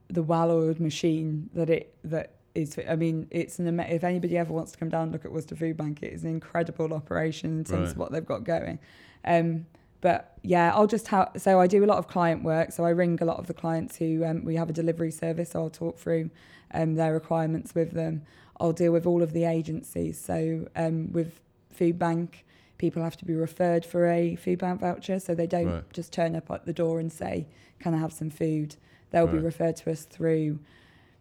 [0.08, 2.78] the well-oiled machine that it that is.
[2.88, 5.54] I mean, it's an if anybody ever wants to come down and look at Worcester
[5.56, 7.90] Food Bank, it is an incredible operation in terms Right.
[7.92, 8.78] of what they've got going.
[9.24, 9.66] Um,
[10.04, 12.72] but yeah, I'll just have so I do a lot of client work.
[12.72, 15.52] So I ring a lot of the clients who um, we have a delivery service.
[15.52, 16.28] So I'll talk through
[16.72, 18.22] um, their requirements with them.
[18.60, 20.20] I'll deal with all of the agencies.
[20.20, 21.40] So um, with
[21.70, 22.44] Food Bank,
[22.76, 25.92] people have to be referred for a food bank voucher, so they don't Right.
[25.92, 27.46] just turn up at the door and say,
[27.80, 28.76] "Can I have some food?"
[29.10, 30.58] They'll be referred to us through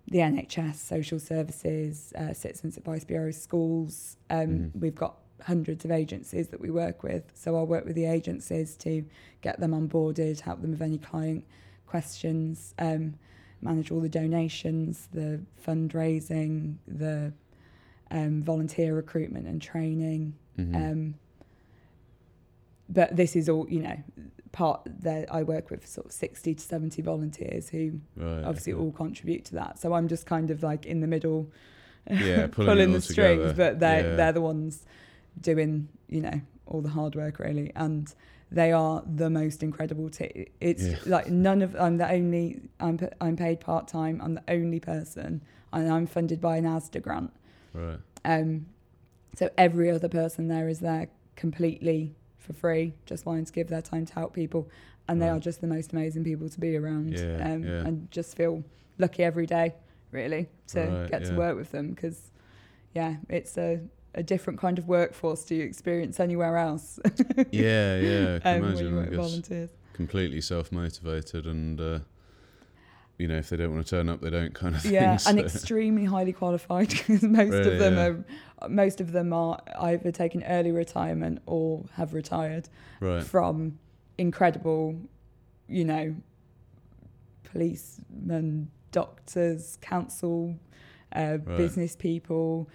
[0.09, 4.17] the NHS, social services, uh, citizens advice Bureau, schools.
[4.29, 4.71] Um, Mhm.
[4.81, 8.75] We've got hundreds of agencies that we work with, so I'll work with the agencies
[8.77, 9.03] to
[9.41, 11.45] get them onboarded, help them with any client
[11.85, 13.15] questions, um,
[13.61, 17.33] manage all the donations, the fundraising, the
[18.11, 20.33] um, volunteer recruitment and training.
[20.57, 20.75] Mhm.
[20.75, 21.13] Um,
[22.89, 23.97] but this is all, you know,
[24.51, 28.43] part that I work with sort of 60 to 70 volunteers who right.
[28.43, 29.79] obviously all contribute to that.
[29.79, 31.49] So I'm just kind of like in the middle,
[32.09, 33.53] Yeah, pulling pulling the strings, together.
[33.71, 34.15] but they're, Yeah.
[34.15, 34.85] they're the ones
[35.39, 37.71] doing, you know, all the hard work really.
[37.75, 38.13] And
[38.51, 40.09] they are the most incredible.
[40.09, 40.97] T- it's Yeah.
[41.05, 44.21] like none of, I'm the only, I'm, I'm paid part time.
[44.23, 45.41] I'm the only person
[45.71, 47.33] and I'm funded by an ASDA grant.
[47.73, 47.99] Right.
[48.25, 48.67] Um,
[49.35, 53.81] so every other person there is there completely for free, just wanting to give their
[53.81, 54.69] time to help people,
[55.07, 55.37] and they Right.
[55.37, 57.13] are just the most amazing people to be around.
[57.17, 57.85] Yeah, um, yeah.
[57.87, 58.63] And just feel
[58.99, 59.73] lucky every day,
[60.11, 62.31] really, to Right, get to work with them because,
[62.93, 63.79] yeah, it's a,
[64.15, 66.99] a different kind of workforce do you experience anywhere else.
[67.51, 68.39] Yeah, yeah.
[68.45, 68.99] I um, imagine.
[68.99, 69.69] I guess volunteers.
[69.93, 71.79] completely self motivated and.
[71.81, 71.99] Uh,
[73.19, 75.37] you know, if they don't want to turn up, they don't kind of Yeah, thing.
[75.37, 78.65] and so- extremely highly qualified because most Really, of them yeah.
[78.65, 82.69] are most of them are either taking early retirement or have retired.
[83.01, 83.23] right.
[83.23, 83.77] from
[84.17, 84.99] incredible,
[85.67, 86.15] you know,
[87.43, 90.55] policemen, doctors, council,
[91.15, 91.57] uh, Right.
[91.57, 92.69] business people,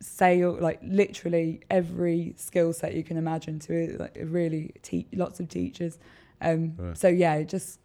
[0.00, 5.48] sale, like literally every skill set you can imagine to like really teach lots of
[5.48, 5.98] teachers.
[6.40, 6.96] Um, Right.
[6.96, 7.80] So yeah, just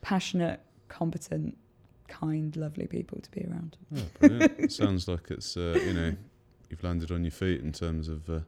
[0.00, 1.56] passionate, competent,
[2.08, 3.76] kind, lovely people to be around.
[4.22, 6.16] Oh, sounds like it's uh, you know
[6.70, 8.40] you've landed on your feet in terms of uh,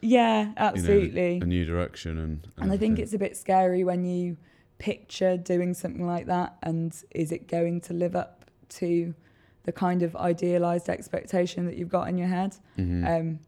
[0.00, 1.40] Yeah, you know, absolutely.
[1.40, 4.36] a new direction and And I think it's a bit scary when you
[4.78, 9.14] picture doing something like that and is it going to live up to
[9.64, 12.56] the kind of idealized expectation that you've got in your head?
[12.78, 13.04] Mhm.
[13.20, 13.38] Um,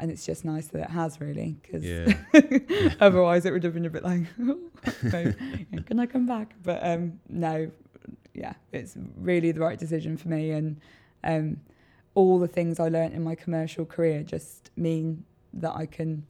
[0.00, 2.12] and it's just nice that it has really because yeah
[3.00, 4.22] otherwise it would have been a bit like,
[5.10, 5.32] so,
[5.86, 6.54] can I come back?
[6.62, 7.70] But um, no,
[8.34, 10.50] yeah, it's really the right decision for me.
[10.50, 10.80] And
[11.22, 11.60] um,
[12.14, 16.26] all the things I learnt in my commercial career just mean that I can,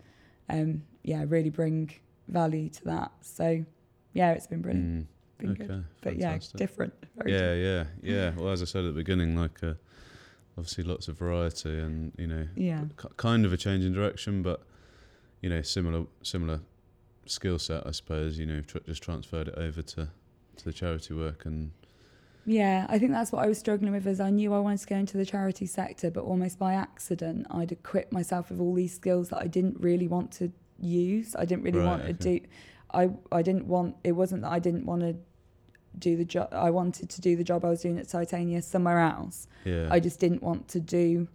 [0.50, 1.90] um, yeah, really bring
[2.28, 3.12] value to that.
[3.22, 3.64] So,
[4.12, 5.04] yeah, it's been brilliant.
[5.04, 5.06] Mm,
[5.38, 5.84] Been okay good.
[6.02, 6.92] But yeah, different.
[7.16, 9.74] Very yeah yeah yeah well as I said at the beginning like uh,
[10.56, 12.84] obviously lots of variety and you know Yeah.
[13.16, 14.62] kind of a change in direction but
[15.40, 16.60] you know similar similar
[17.26, 20.08] skill set I suppose you know tr- just transferred it over to
[20.56, 21.72] to the charity work and
[22.46, 24.06] Yeah, I think that's what I was struggling with.
[24.06, 27.46] Is I knew I wanted to go into the charity sector, but almost by accident,
[27.50, 31.34] I'd equipped myself with all these skills that I didn't really want to use.
[31.36, 32.40] I didn't really Right, want to do.
[32.94, 33.96] I I didn't want.
[34.04, 35.16] It wasn't that I didn't want to
[35.98, 36.48] do the job.
[36.52, 39.46] I wanted to do the job I was doing at Titania somewhere else.
[39.64, 41.28] yeah I just didn't want to do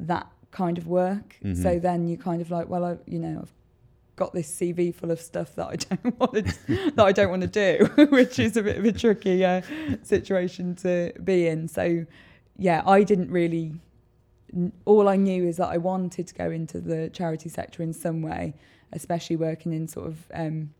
[0.00, 1.36] that kind of work.
[1.42, 1.82] So Mhm.
[1.82, 3.52] then you kind of like, well, I, you know, I've
[4.16, 7.42] got this CV full of stuff that I don't want to that I don't want
[7.42, 9.60] to do, which is a bit of a tricky uh,
[10.02, 11.68] situation to be in.
[11.68, 12.06] So
[12.58, 13.74] yeah, I didn't really.
[14.84, 18.22] All I knew is that I wanted to go into the charity sector in some
[18.22, 18.54] way,
[18.92, 20.70] especially working in sort of, um,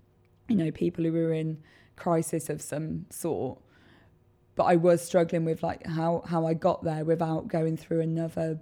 [0.49, 1.59] you know, people who were in
[1.97, 3.59] crisis of some sort.
[4.55, 8.59] But I was struggling with like how how I got there without going through another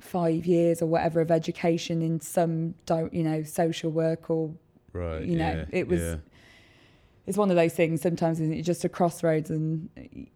[0.00, 2.74] five years or whatever of education in some,
[3.12, 4.52] you know, social work or
[4.92, 5.24] Right.
[5.24, 6.16] you know, yeah, it was- yeah.
[7.26, 9.88] it's one of those things sometimes isn't it just a crossroads and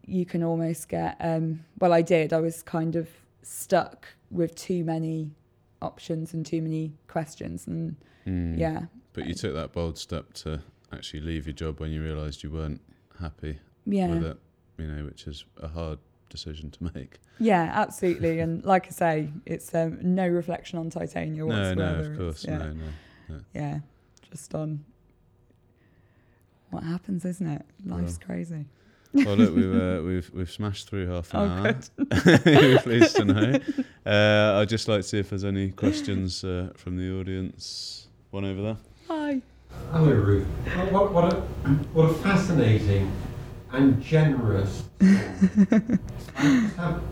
[0.07, 3.09] you can almost get um well i did i was kind of
[3.43, 5.33] stuck with too many
[5.83, 8.59] options and too many questions and Mm.
[8.59, 8.87] yeah.
[9.13, 10.61] But you took that bold step to
[10.93, 12.81] actually leave your job when you realised you weren't
[13.21, 14.09] happy yeah.
[14.09, 14.39] with it,
[14.79, 17.19] you know, which is a hard decision to make.
[17.39, 18.41] yeah absolutely.
[18.41, 22.45] And like i say it's um, no reflection on titania whatsoever no, no, of course,
[22.45, 22.73] yeah, no,
[23.29, 23.41] no.
[23.55, 23.79] yeah
[24.31, 24.85] just on
[26.71, 27.63] what happens isn't it?
[27.87, 28.67] Life's crazy
[29.13, 32.41] Well, look, we've uh, we've we've smashed through half an Oh, hour.
[32.45, 33.59] We're pleased to know.
[34.05, 38.09] Uh, I'd just like to see if there's any questions uh, from the audience.
[38.31, 38.77] One over there.
[39.09, 39.41] hi
[39.93, 40.47] Hello, Ruth.
[40.47, 41.37] What, what, what, a,
[41.93, 43.11] what a fascinating
[43.73, 44.85] and generous.
[45.01, 45.91] I
[46.43, 47.03] just have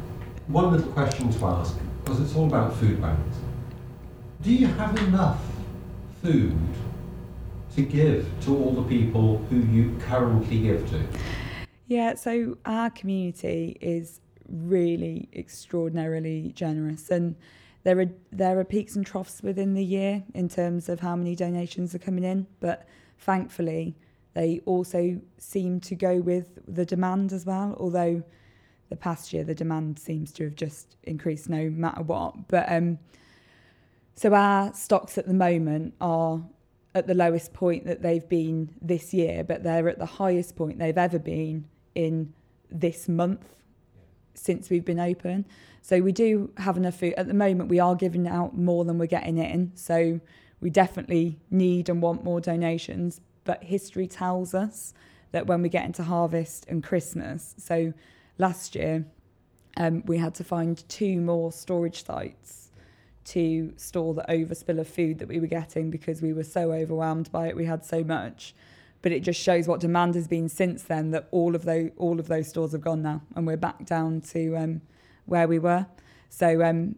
[0.48, 3.37] one little question to ask because it's all about food banks.
[4.42, 5.40] Do you have enough
[6.22, 6.57] food
[7.76, 11.02] to give to all the people who you currently give to?
[11.87, 17.35] Yeah, so our community is really extraordinarily generous and
[17.83, 21.37] there are there are peaks and troughs within the year in terms of how many
[21.37, 23.94] donations are coming in, but thankfully
[24.33, 28.23] they also seem to go with the demand as well, although
[28.88, 32.49] the past year the demand seems to have just increased no matter what.
[32.49, 32.99] But um
[34.14, 36.42] so our stocks at the moment are
[36.94, 40.79] at the lowest point that they've been this year, but they're at the highest point
[40.79, 42.33] they've ever been in
[42.70, 43.46] this month
[44.35, 45.46] since we've been open.
[45.80, 47.14] So we do have enough food.
[47.16, 49.72] At the moment, we are giving out more than we're getting in.
[49.74, 50.20] So
[50.61, 53.20] we definitely need and want more donations.
[53.44, 54.94] But history tells us
[55.33, 57.92] that when we get into harvest and Christmas, so
[58.38, 59.04] last year
[59.76, 62.70] um, we had to find two more storage sites
[63.24, 67.30] to store the overspill of food that we were getting because we were so overwhelmed
[67.33, 67.57] by it.
[67.57, 68.54] We had so much,
[69.05, 71.11] but it just shows what demand has been since then.
[71.11, 74.23] That all of those all of those stores have gone now, and we're back down
[74.33, 74.81] to um,
[75.27, 75.87] where we were.
[76.31, 76.97] So um,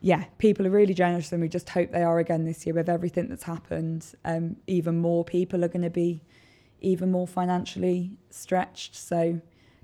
[0.00, 2.88] yeah, people are really generous, and we just hope they are again this year with
[2.88, 4.06] everything that's happened.
[4.24, 6.22] Um, even more people are going to be
[6.82, 8.94] even more financially stretched.
[8.94, 9.40] So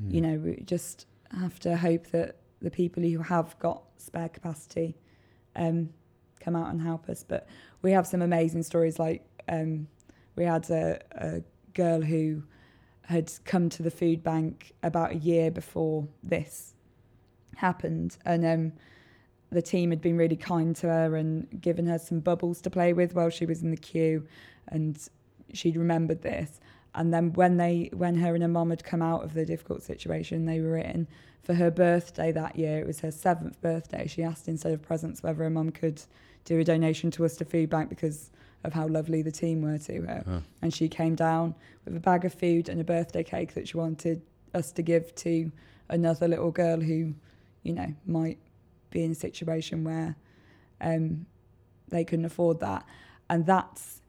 [0.09, 4.97] you know, we just have to hope that the people who have got spare capacity
[5.57, 5.88] um,
[6.38, 7.25] come out and help us.
[7.27, 7.49] But
[7.83, 9.01] we have some amazing stories.
[9.01, 9.88] Like um,
[10.37, 11.42] we had a, a
[11.75, 12.42] girl who
[13.07, 16.75] had come to the food bank about a year before this
[17.57, 18.73] happened, and um,
[19.51, 22.92] the team had been really kind to her and given her some bubbles to play
[22.92, 24.27] with while she was in the queue,
[24.68, 25.09] and
[25.53, 26.61] she'd remembered this.
[26.94, 29.83] And then when they, when her and her mum had come out of the difficult
[29.83, 31.09] situation they were in,
[31.42, 34.07] for her birthday that year, it was her seventh birthday.
[34.07, 36.03] She asked instead of presents whether her mum could
[36.44, 38.31] do a donation to us to Food Bank because
[38.64, 40.24] of how lovely the team were to her.
[40.27, 40.42] Oh.
[40.62, 43.77] And she came down with a bag of food and a birthday cake that she
[43.77, 44.22] wanted
[44.55, 45.53] us to give to
[45.88, 47.14] another little girl who,
[47.62, 48.38] you know, might
[48.90, 50.16] be in a situation where
[50.81, 51.27] um,
[51.90, 52.85] they couldn't afford that.
[53.29, 54.00] And that's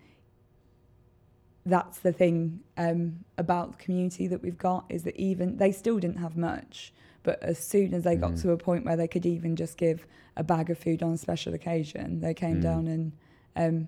[1.65, 5.97] that's the thing um, about the community that we've got is that even they still
[5.97, 8.41] didn't have much, but as soon as they got Mm.
[8.43, 10.05] to a point where they could even just give
[10.37, 12.61] a bag of food on a special occasion, they came Mm.
[12.61, 13.11] down and
[13.55, 13.87] um,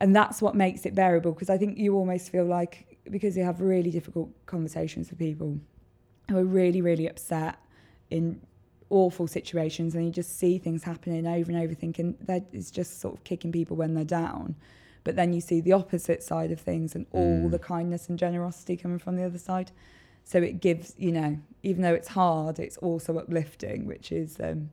[0.00, 3.44] and that's what makes it bearable because I think you almost feel like because you
[3.44, 5.58] have really difficult conversations with people
[6.28, 7.56] who are really really upset
[8.10, 8.40] in
[8.90, 13.00] awful situations and you just see things happening over and over thinking that is just
[13.00, 14.54] sort of kicking people when they're down
[15.04, 17.50] but then you see the opposite side of things and all Mm.
[17.50, 19.70] the kindness and generosity coming from the other side
[20.22, 24.70] so it gives you know even though it's hard it's also uplifting which is um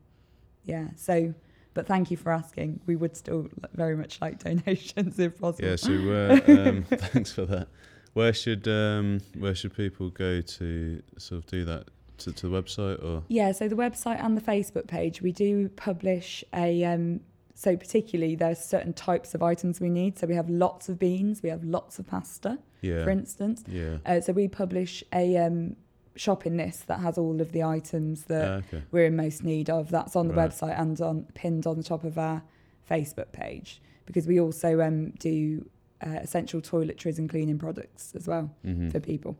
[0.65, 1.33] yeah so
[1.73, 5.75] but thank you for asking we would still very much like donations if possible Yeah.
[5.75, 6.31] So where?
[6.69, 7.67] Um, thanks for that.
[8.13, 11.85] Where should um, where should people go to sort of do that?
[12.19, 13.23] To, to the website or?
[13.29, 16.83] Yeah, so the website and the Facebook page, we do publish a.
[16.83, 17.21] Um,
[17.55, 20.19] so particularly, there's certain types of items we need.
[20.19, 23.03] So we have lots of beans, we have lots of pasta, Yeah.
[23.03, 23.63] for instance.
[23.67, 23.97] yeah.
[24.05, 25.75] Uh, so we publish a um,
[26.15, 28.83] shopping list that has all of the items that Ah, okay.
[28.91, 29.89] we're in most need of.
[29.89, 30.49] That's on the Right.
[30.49, 32.43] website and on pinned on the top of our
[32.89, 35.69] Facebook page because we also um, do
[36.05, 39.37] uh, essential toiletries and cleaning products as well hmm for people.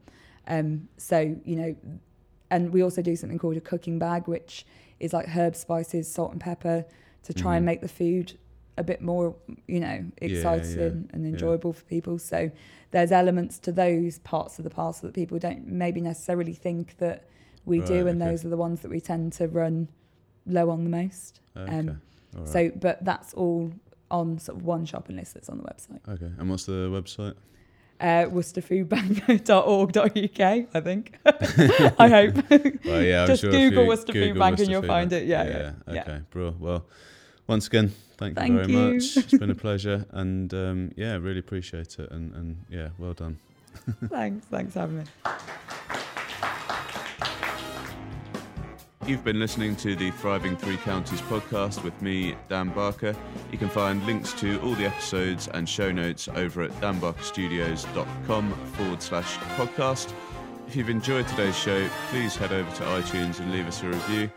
[0.48, 1.76] Um, so you know,
[2.50, 4.66] and we also do something called a cooking bag, which
[5.00, 6.86] is like herbs, spices, salt, and pepper
[7.24, 7.66] to try and Mhm.
[7.66, 8.38] make the food
[8.78, 9.36] a bit more,
[9.68, 11.30] you know, exciting yeah, and yeah.
[11.30, 12.18] enjoyable for people.
[12.18, 12.52] So
[12.92, 17.26] there's elements to those parts of the parcel that people don't maybe necessarily think that
[17.66, 18.32] we Right, do, and okay.
[18.32, 19.88] those are the ones that we tend to run
[20.46, 21.40] low on the most.
[21.56, 21.80] Okay.
[21.80, 22.02] Um,
[22.34, 22.48] right.
[22.48, 23.72] So, but that's all
[24.10, 26.00] on sort of one shopping list that's on the website.
[26.08, 26.32] okay.
[26.38, 27.36] And what's the website?
[28.00, 31.18] Uh, WorcesterFoodBank.org.uk, I think.
[32.00, 32.36] I hope.
[32.84, 35.28] Well, yeah, I'm Just sure Google Worcester Food Bank and you'll Food find it.
[35.28, 36.02] Yeah, yeah, yeah.
[36.02, 36.56] Okay, bro.
[36.60, 36.88] Well,
[37.46, 38.94] once again, thank, Thank you very you.
[38.94, 39.18] much.
[39.18, 43.40] It's been a pleasure, and um, yeah, really appreciate it, and, and yeah, well done.
[44.10, 44.46] thanks.
[44.46, 45.04] Thanks for having me.
[49.08, 53.16] You've been listening to the Thriving Three Counties podcast with me, Dan Barker.
[53.52, 59.02] You can find links to all the episodes and show notes over at danbarkerstudios.com forward
[59.02, 60.14] slash podcast.
[60.68, 64.30] If you've enjoyed today's show, please head over to iTunes and leave us a review.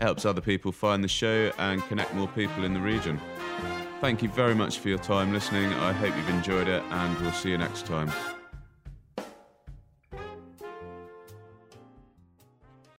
[0.00, 3.20] Helps other people find the show and connect more people in the region.
[4.00, 5.72] Thank you very much for your time listening.
[5.72, 8.10] I hope you've enjoyed it, and we'll see you next time.